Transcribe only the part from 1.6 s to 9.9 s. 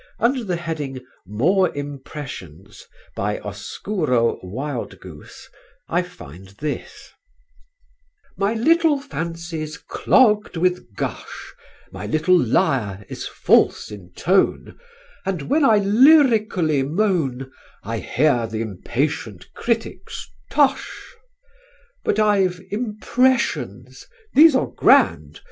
Impressions" (by Oscuro Wildgoose) I find this: "My little fancy's